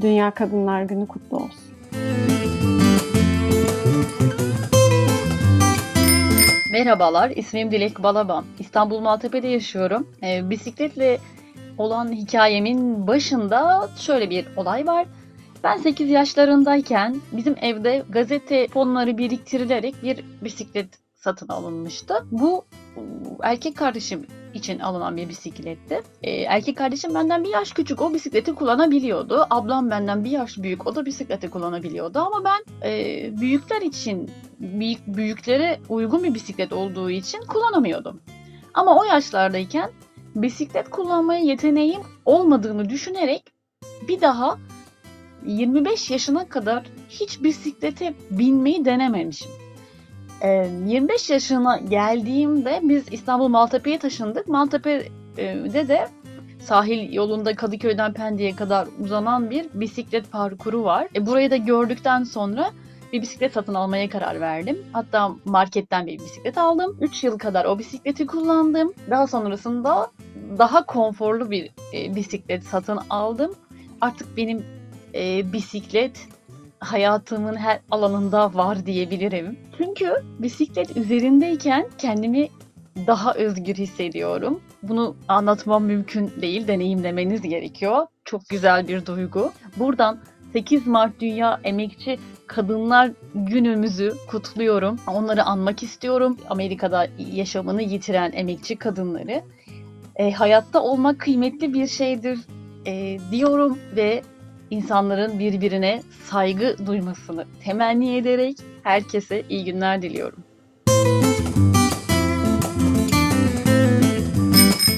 [0.00, 1.74] Dünya Kadınlar Günü kutlu olsun.
[6.72, 8.44] Merhabalar, ismim Dilek Balaban.
[8.58, 10.08] İstanbul Maltepe'de yaşıyorum.
[10.22, 11.18] E, bisikletle
[11.78, 15.06] olan hikayemin başında şöyle bir olay var.
[15.64, 22.14] Ben 8 yaşlarındayken bizim evde gazete fonları biriktirilerek bir bisiklet satın alınmıştı.
[22.30, 22.64] Bu
[23.42, 26.02] erkek kardeşim için alınan bir bisikletti.
[26.22, 28.02] Ee, erkek kardeşim benden bir yaş küçük.
[28.02, 29.46] O bisikleti kullanabiliyordu.
[29.50, 30.86] Ablam benden bir yaş büyük.
[30.86, 32.18] O da bisikleti kullanabiliyordu.
[32.18, 38.20] Ama ben e, büyükler için, büyük, büyüklere uygun bir bisiklet olduğu için kullanamıyordum.
[38.74, 39.90] Ama o yaşlardayken
[40.34, 43.42] bisiklet kullanmaya yeteneğim olmadığını düşünerek
[44.08, 44.58] bir daha
[45.44, 49.50] 25 yaşına kadar hiç bisiklete binmeyi denememişim.
[50.42, 54.48] 25 ee, yaşına geldiğimde biz İstanbul Maltepe'ye taşındık.
[54.48, 56.08] Maltepe'de de
[56.60, 61.08] sahil yolunda Kadıköy'den Pendik'e kadar uzanan bir bisiklet parkuru var.
[61.14, 62.70] E, burayı da gördükten sonra
[63.12, 64.78] bir bisiklet satın almaya karar verdim.
[64.92, 66.96] Hatta marketten bir bisiklet aldım.
[67.00, 68.92] 3 yıl kadar o bisikleti kullandım.
[69.10, 70.10] Daha sonrasında
[70.58, 73.54] daha konforlu bir e, bisiklet satın aldım.
[74.00, 74.64] Artık benim
[75.14, 76.28] e, bisiklet
[76.78, 79.58] hayatımın her alanında var diyebilirim.
[79.78, 82.48] Çünkü bisiklet üzerindeyken kendimi
[83.06, 84.60] daha özgür hissediyorum.
[84.82, 88.06] Bunu anlatmam mümkün değil, deneyimlemeniz gerekiyor.
[88.24, 89.52] Çok güzel bir duygu.
[89.76, 90.18] Buradan
[90.52, 95.00] 8 Mart Dünya Emekçi Kadınlar Günümüzü kutluyorum.
[95.06, 96.38] Onları anmak istiyorum.
[96.50, 99.42] Amerika'da yaşamını yitiren emekçi kadınları.
[100.16, 102.38] E, hayatta olmak kıymetli bir şeydir
[102.86, 104.22] e, diyorum ve
[104.74, 110.38] insanların birbirine saygı duymasını temenni ederek herkese iyi günler diliyorum.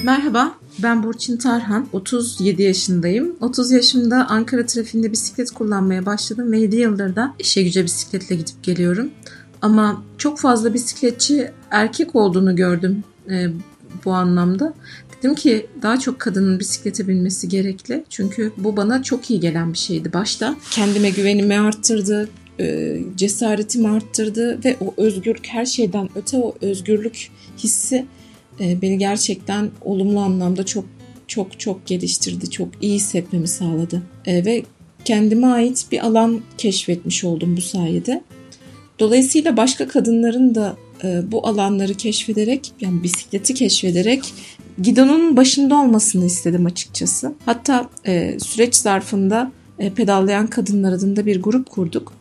[0.03, 1.87] Merhaba, ben Burçin Tarhan.
[1.93, 3.35] 37 yaşındayım.
[3.41, 8.63] 30 yaşımda Ankara trafiğinde bisiklet kullanmaya başladım ve 7 yıldır da işe güce bisikletle gidip
[8.63, 9.11] geliyorum.
[9.61, 13.47] Ama çok fazla bisikletçi erkek olduğunu gördüm e,
[14.05, 14.73] bu anlamda.
[15.23, 18.03] Dedim ki daha çok kadının bisiklete binmesi gerekli.
[18.09, 20.55] Çünkü bu bana çok iyi gelen bir şeydi başta.
[20.71, 28.05] Kendime güvenimi arttırdı, e, cesaretimi arttırdı ve o özgürlük her şeyden öte o özgürlük hissi
[28.59, 30.85] e, beni gerçekten olumlu anlamda çok
[31.27, 32.49] çok çok geliştirdi.
[32.49, 34.01] Çok iyi hissetmemi sağladı.
[34.25, 34.63] E, ve
[35.05, 38.23] kendime ait bir alan keşfetmiş oldum bu sayede.
[38.99, 40.77] Dolayısıyla başka kadınların da
[41.23, 44.33] bu alanları keşfederek yani bisikleti keşfederek
[44.81, 47.33] gidonun başında olmasını istedim açıkçası.
[47.45, 47.89] Hatta
[48.39, 49.51] süreç zarfında
[49.95, 52.13] pedallayan kadınlar adında bir grup kurduk.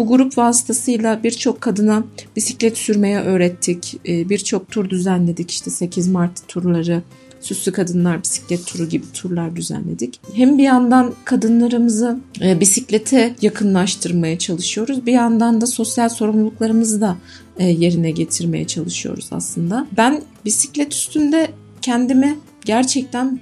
[0.00, 2.04] Bu grup vasıtasıyla birçok kadına
[2.36, 4.00] bisiklet sürmeye öğrettik.
[4.08, 5.50] Ee, birçok tur düzenledik.
[5.50, 7.02] İşte 8 Mart turları,
[7.40, 10.20] Süslü Kadınlar Bisiklet Turu gibi turlar düzenledik.
[10.34, 15.06] Hem bir yandan kadınlarımızı e, bisiklete yakınlaştırmaya çalışıyoruz.
[15.06, 17.16] Bir yandan da sosyal sorumluluklarımızı da
[17.58, 19.86] e, yerine getirmeye çalışıyoruz aslında.
[19.96, 21.50] Ben bisiklet üstünde
[21.82, 23.40] kendimi gerçekten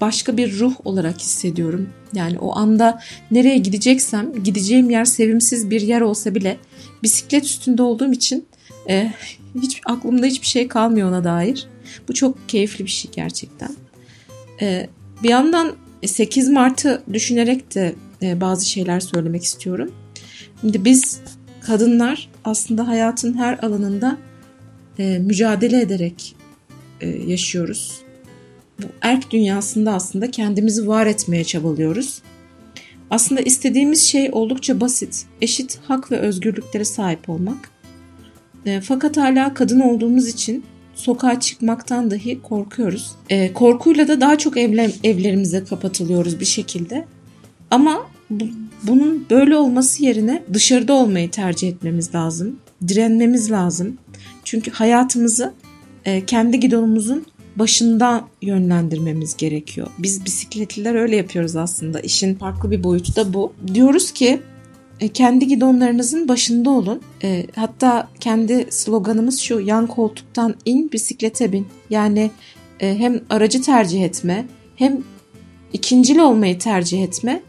[0.00, 1.88] başka bir ruh olarak hissediyorum.
[2.14, 6.56] Yani o anda nereye gideceksem gideceğim yer sevimsiz bir yer olsa bile
[7.02, 8.46] bisiklet üstünde olduğum için
[8.88, 9.12] e,
[9.62, 11.66] hiç aklımda hiçbir şey kalmıyor ona dair.
[12.08, 13.70] Bu çok keyifli bir şey gerçekten.
[14.60, 14.88] E,
[15.22, 15.72] bir yandan
[16.06, 19.92] 8 Mart'ı düşünerek de e, bazı şeyler söylemek istiyorum.
[20.60, 21.20] Şimdi biz
[21.60, 24.18] kadınlar aslında hayatın her alanında
[24.98, 26.39] e, mücadele ederek e,
[27.06, 28.02] yaşıyoruz
[28.82, 32.22] bu erk dünyasında aslında kendimizi var etmeye çabalıyoruz.
[33.10, 35.26] Aslında istediğimiz şey oldukça basit.
[35.40, 37.70] Eşit hak ve özgürlüklere sahip olmak.
[38.66, 43.12] E, fakat hala kadın olduğumuz için sokağa çıkmaktan dahi korkuyoruz.
[43.30, 47.04] E, korkuyla da daha çok evle, evlerimize kapatılıyoruz bir şekilde.
[47.70, 48.44] Ama bu,
[48.82, 52.56] bunun böyle olması yerine dışarıda olmayı tercih etmemiz lazım.
[52.88, 53.98] Direnmemiz lazım.
[54.44, 55.52] Çünkü hayatımızı
[56.04, 59.86] e, kendi gidonumuzun başında yönlendirmemiz gerekiyor.
[59.98, 62.00] Biz bisikletliler öyle yapıyoruz aslında.
[62.00, 63.52] İşin farklı bir boyutu da bu.
[63.74, 64.40] Diyoruz ki
[65.00, 67.00] e, kendi gidonlarınızın başında olun.
[67.22, 71.66] E, hatta kendi sloganımız şu yan koltuktan in bisiklete bin.
[71.90, 72.30] Yani
[72.78, 75.02] hem aracı tercih etme hem
[75.72, 77.42] ikincil olmayı tercih etme.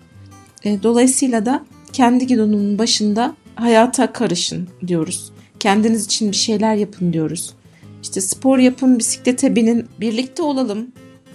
[0.65, 5.31] Dolayısıyla da kendi gidonunun başında hayata karışın diyoruz.
[5.59, 7.53] Kendiniz için bir şeyler yapın diyoruz.
[8.01, 10.87] İşte spor yapın, bisiklete binin, birlikte olalım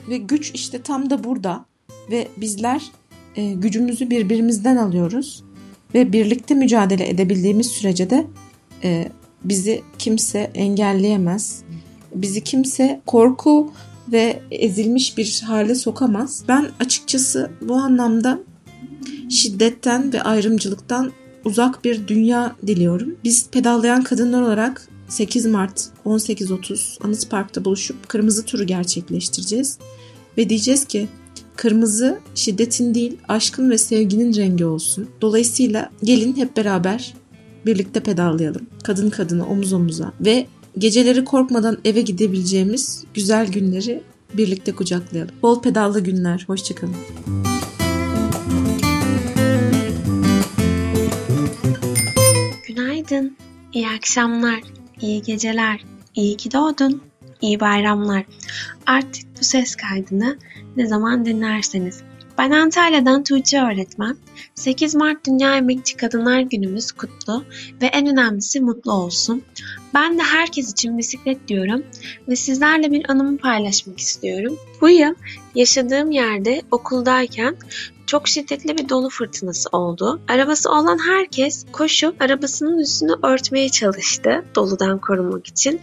[0.08, 1.64] ve güç işte tam da burada
[2.10, 2.82] ve bizler
[3.36, 5.44] e, gücümüzü birbirimizden alıyoruz
[5.94, 8.26] ve birlikte mücadele edebildiğimiz sürece de
[8.84, 9.08] e,
[9.44, 11.62] bizi kimse engelleyemez.
[12.14, 13.72] Bizi kimse korku
[14.12, 16.44] ve ezilmiş bir hale sokamaz.
[16.48, 18.38] Ben açıkçası bu anlamda
[19.30, 21.12] şiddetten ve ayrımcılıktan
[21.44, 23.16] uzak bir dünya diliyorum.
[23.24, 29.78] Biz pedallayan kadınlar olarak 8 Mart 18.30 Anıt Park'ta buluşup kırmızı turu gerçekleştireceğiz.
[30.38, 31.08] Ve diyeceğiz ki
[31.56, 35.08] kırmızı şiddetin değil aşkın ve sevginin rengi olsun.
[35.20, 37.14] Dolayısıyla gelin hep beraber
[37.66, 38.66] birlikte pedallayalım.
[38.84, 40.46] Kadın kadına omuz omuza ve
[40.78, 44.02] geceleri korkmadan eve gidebileceğimiz güzel günleri
[44.34, 45.34] birlikte kucaklayalım.
[45.42, 46.44] Bol pedallı günler.
[46.46, 46.96] Hoşçakalın.
[52.68, 53.36] Günaydın.
[53.72, 54.60] İyi akşamlar
[55.00, 57.02] iyi geceler, iyi ki doğdun,
[57.40, 58.24] iyi bayramlar.
[58.86, 60.38] Artık bu ses kaydını
[60.76, 62.02] ne zaman dinlerseniz.
[62.38, 64.16] Ben Antalya'dan Tuğçe öğretmen.
[64.54, 67.44] 8 Mart Dünya Emekçi Kadınlar Günümüz kutlu
[67.82, 69.42] ve en önemlisi mutlu olsun.
[69.94, 71.84] Ben de herkes için bisiklet diyorum
[72.28, 74.58] ve sizlerle bir anımı paylaşmak istiyorum.
[74.80, 75.14] Bu yıl
[75.54, 77.56] yaşadığım yerde okuldayken
[78.06, 80.20] çok şiddetli bir dolu fırtınası oldu.
[80.28, 85.80] Arabası olan herkes koşup arabasının üstünü örtmeye çalıştı doludan korunmak için.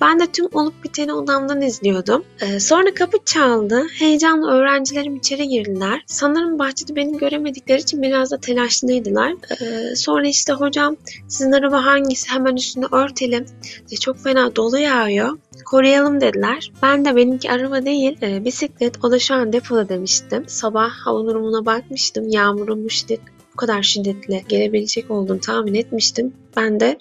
[0.00, 2.24] Ben de tüm olup biteni odamdan izliyordum.
[2.40, 3.86] Ee, sonra kapı çaldı.
[3.98, 6.02] Heyecanlı öğrencilerim içeri girdiler.
[6.06, 9.34] Sanırım bahçede beni göremedikleri için biraz da telaşlıydılar.
[9.60, 10.96] Ee, sonra işte hocam
[11.28, 13.46] sizin araba hangisi hemen üstünü örtelim.
[14.00, 16.72] Çok fena dolu yağıyor koruyalım dediler.
[16.82, 20.44] Ben de benimki araba değil e, bisiklet o da şu an depoda demiştim.
[20.48, 22.28] Sabah hava durumuna bakmıştım.
[22.28, 23.20] Yağmurun bu şiddet
[23.52, 26.32] bu kadar şiddetle gelebilecek olduğunu tahmin etmiştim.
[26.56, 26.98] Ben de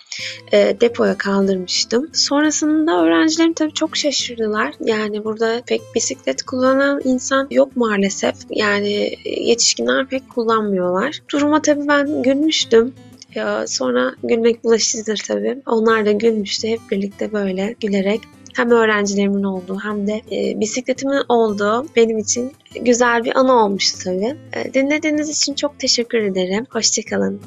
[0.51, 2.09] e, depoya kaldırmıştım.
[2.13, 4.73] Sonrasında öğrencilerim tabii çok şaşırdılar.
[4.79, 8.35] Yani burada pek bisiklet kullanan insan yok maalesef.
[8.49, 11.19] Yani yetişkinler pek kullanmıyorlar.
[11.31, 12.93] Duruma tabii ben gülmüştüm.
[13.35, 15.61] Ya sonra gülmek bulaşıcıdır tabii.
[15.65, 16.67] Onlar da gülmüştü.
[16.67, 18.21] Hep birlikte böyle gülerek
[18.57, 24.35] hem öğrencilerimin olduğu hem de e, bisikletimin olduğu benim için güzel bir anı olmuştu tabii.
[24.53, 26.65] E, dinlediğiniz için çok teşekkür ederim.
[26.69, 27.41] Hoşçakalın.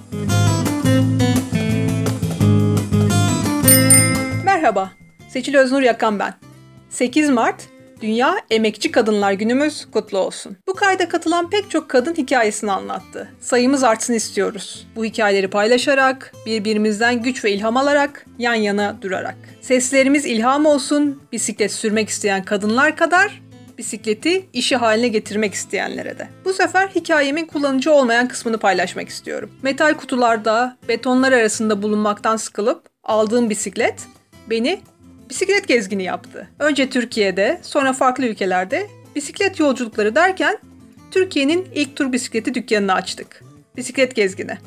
[4.44, 4.92] Merhaba,
[5.28, 6.34] Seçil Öznur Yakan ben.
[6.90, 7.68] 8 Mart
[8.02, 10.56] Dünya Emekçi Kadınlar Günümüz kutlu olsun.
[10.68, 13.28] Bu kayda katılan pek çok kadın hikayesini anlattı.
[13.40, 14.86] Sayımız artsın istiyoruz.
[14.96, 19.36] Bu hikayeleri paylaşarak, birbirimizden güç ve ilham alarak, yan yana durarak.
[19.60, 23.40] Seslerimiz ilham olsun, bisiklet sürmek isteyen kadınlar kadar
[23.78, 26.28] bisikleti işi haline getirmek isteyenlere de.
[26.44, 29.50] Bu sefer hikayemin kullanıcı olmayan kısmını paylaşmak istiyorum.
[29.62, 34.06] Metal kutularda, betonlar arasında bulunmaktan sıkılıp aldığım bisiklet
[34.50, 34.80] beni
[35.30, 36.48] bisiklet gezgini yaptı.
[36.58, 40.58] Önce Türkiye'de, sonra farklı ülkelerde bisiklet yolculukları derken
[41.10, 43.42] Türkiye'nin ilk tur bisikleti dükkanını açtık.
[43.76, 44.58] Bisiklet gezgini.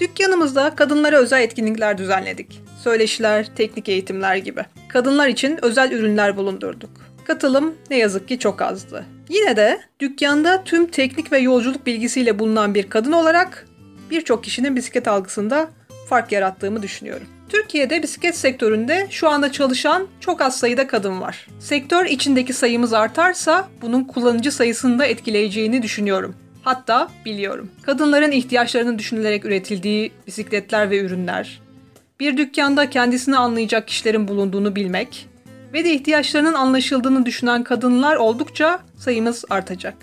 [0.00, 2.62] Dükkanımızda kadınlara özel etkinlikler düzenledik.
[2.84, 4.64] Söyleşiler, teknik eğitimler gibi.
[4.88, 6.90] Kadınlar için özel ürünler bulundurduk.
[7.24, 9.04] Katılım ne yazık ki çok azdı.
[9.28, 13.66] Yine de dükkanda tüm teknik ve yolculuk bilgisiyle bulunan bir kadın olarak
[14.10, 15.68] birçok kişinin bisiklet algısında
[16.08, 17.26] fark yarattığımı düşünüyorum.
[17.48, 21.46] Türkiye'de bisiklet sektöründe şu anda çalışan çok az sayıda kadın var.
[21.60, 26.34] Sektör içindeki sayımız artarsa bunun kullanıcı sayısını da etkileyeceğini düşünüyorum.
[26.62, 27.70] Hatta biliyorum.
[27.82, 31.60] Kadınların ihtiyaçlarını düşünülerek üretildiği bisikletler ve ürünler,
[32.20, 35.28] bir dükkanda kendisini anlayacak kişilerin bulunduğunu bilmek
[35.72, 39.94] ve de ihtiyaçlarının anlaşıldığını düşünen kadınlar oldukça sayımız artacak.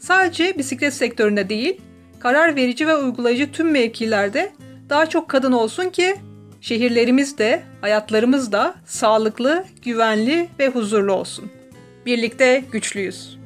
[0.00, 1.80] Sadece bisiklet sektöründe değil,
[2.20, 4.52] karar verici ve uygulayıcı tüm mevkilerde
[4.88, 6.16] daha çok kadın olsun ki
[6.60, 11.50] şehirlerimiz de, hayatlarımız da sağlıklı, güvenli ve huzurlu olsun.
[12.06, 13.38] Birlikte güçlüyüz.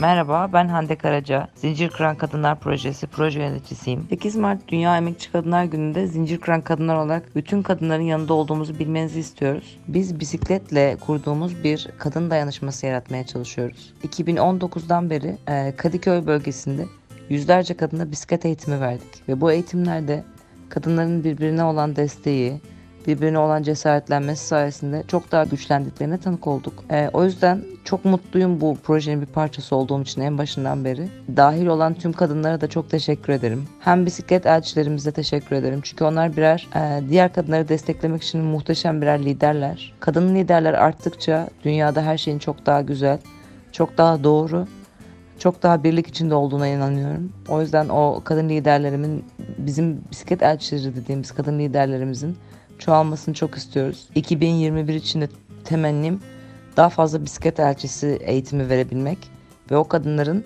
[0.00, 1.48] Merhaba, ben Hande Karaca.
[1.54, 4.06] Zincir Kıran Kadınlar Projesi proje yöneticisiyim.
[4.10, 9.20] 8 Mart Dünya Emekçi Kadınlar Günü'nde Zincir Kıran Kadınlar olarak bütün kadınların yanında olduğumuzu bilmenizi
[9.20, 9.78] istiyoruz.
[9.88, 13.94] Biz bisikletle kurduğumuz bir kadın dayanışması yaratmaya çalışıyoruz.
[14.08, 16.86] 2019'dan beri e, Kadıköy bölgesinde
[17.30, 20.24] yüzlerce kadına bisiklet eğitimi verdik ve bu eğitimlerde
[20.68, 22.60] kadınların birbirine olan desteği,
[23.06, 26.84] birbirine olan cesaretlenmesi sayesinde çok daha güçlendiklerine tanık olduk.
[26.90, 31.08] Ee, o yüzden çok mutluyum bu projenin bir parçası olduğum için en başından beri.
[31.36, 33.64] Dahil olan tüm kadınlara da çok teşekkür ederim.
[33.80, 35.80] Hem bisiklet elçilerimize teşekkür ederim.
[35.82, 39.92] Çünkü onlar birer e, diğer kadınları desteklemek için muhteşem birer liderler.
[40.00, 43.18] Kadın liderler arttıkça dünyada her şeyin çok daha güzel,
[43.72, 44.66] çok daha doğru
[45.40, 47.32] çok daha birlik içinde olduğuna inanıyorum.
[47.48, 49.24] O yüzden o kadın liderlerimin
[49.58, 52.36] bizim bisiklet elçileri dediğimiz kadın liderlerimizin
[52.78, 54.08] çoğalmasını çok istiyoruz.
[54.14, 55.28] 2021 için de
[55.64, 56.20] temennim
[56.76, 59.18] daha fazla bisiklet elçisi eğitimi verebilmek
[59.70, 60.44] ve o kadınların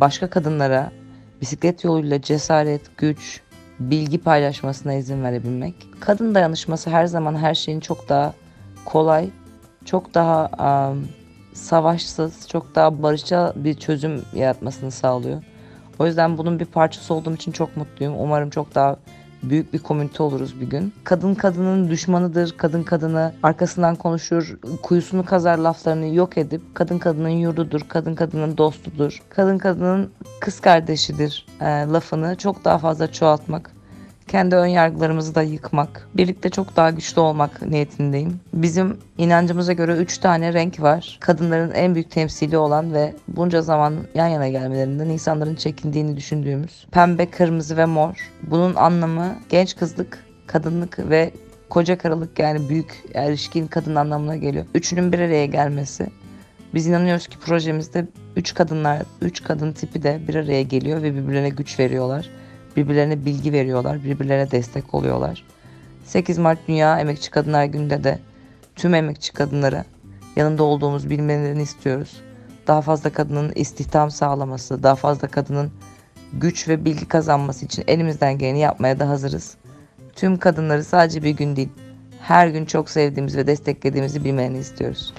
[0.00, 0.92] başka kadınlara
[1.40, 3.40] bisiklet yoluyla cesaret, güç,
[3.80, 5.74] bilgi paylaşmasına izin verebilmek.
[6.00, 8.34] Kadın dayanışması her zaman her şeyin çok daha
[8.84, 9.30] kolay,
[9.84, 10.50] çok daha
[10.90, 11.08] um,
[11.58, 15.42] savaşsız, çok daha barışçıl bir çözüm yaratmasını sağlıyor.
[15.98, 18.14] O yüzden bunun bir parçası olduğum için çok mutluyum.
[18.18, 18.96] Umarım çok daha
[19.42, 20.92] büyük bir komünite oluruz bir gün.
[21.04, 27.80] Kadın kadının düşmanıdır, kadın kadını arkasından konuşur, kuyusunu kazar laflarını yok edip kadın kadının yurdudur,
[27.88, 33.77] kadın kadının dostudur, kadın kadının kız kardeşidir e, lafını çok daha fazla çoğaltmak
[34.28, 38.40] kendi ön yargılarımızı da yıkmak, birlikte çok daha güçlü olmak niyetindeyim.
[38.52, 41.18] Bizim inancımıza göre 3 tane renk var.
[41.20, 47.30] Kadınların en büyük temsili olan ve bunca zaman yan yana gelmelerinden insanların çekindiğini düşündüğümüz pembe,
[47.30, 48.30] kırmızı ve mor.
[48.42, 51.30] Bunun anlamı genç kızlık, kadınlık ve
[51.70, 54.66] koca karılık yani büyük erişkin kadın anlamına geliyor.
[54.74, 56.06] Üçünün bir araya gelmesi.
[56.74, 61.48] Biz inanıyoruz ki projemizde üç kadınlar, üç kadın tipi de bir araya geliyor ve birbirlerine
[61.48, 62.30] güç veriyorlar.
[62.78, 65.44] Birbirlerine bilgi veriyorlar, birbirlerine destek oluyorlar.
[66.04, 68.18] 8 Mart Dünya Emekçi Kadınlar Günü'nde de
[68.76, 69.84] tüm emekçi kadınlara
[70.36, 72.20] yanında olduğumuz bilmelerini istiyoruz.
[72.66, 75.70] Daha fazla kadının istihdam sağlaması, daha fazla kadının
[76.32, 79.56] güç ve bilgi kazanması için elimizden geleni yapmaya da hazırız.
[80.16, 81.68] Tüm kadınları sadece bir gün değil,
[82.22, 85.14] her gün çok sevdiğimiz ve desteklediğimizi bilmelerini istiyoruz.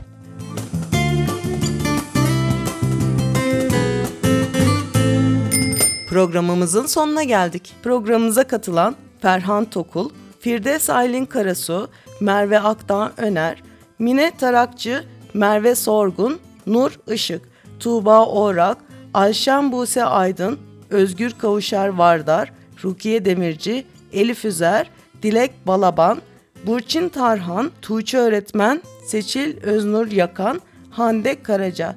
[6.19, 7.75] Programımızın sonuna geldik.
[7.84, 13.63] Programımıza katılan Ferhan Tokul, Firdevs Aylin Karasu, Merve Akdağ Öner,
[13.99, 15.03] Mine Tarakçı,
[15.34, 17.41] Merve Sorgun, Nur Işık,
[17.79, 18.77] Tuğba Orak,
[19.13, 22.51] Ayşen Buse Aydın, Özgür Kavuşar Vardar,
[22.84, 24.89] Rukiye Demirci, Elif Üzer,
[25.23, 26.21] Dilek Balaban,
[26.65, 31.95] Burçin Tarhan, Tuğçe Öğretmen, Seçil Öznur Yakan, Hande Karaca.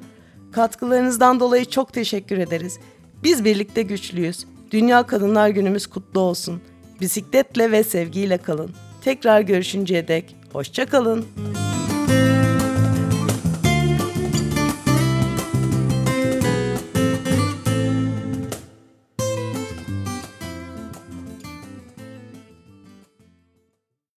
[0.53, 2.79] Katkılarınızdan dolayı çok teşekkür ederiz.
[3.25, 4.47] Biz birlikte güçlüyüz.
[4.71, 6.61] Dünya Kadınlar Günümüz kutlu olsun.
[7.01, 8.71] Bisikletle ve sevgiyle kalın.
[9.05, 11.27] Tekrar görüşünceye dek hoşça kalın.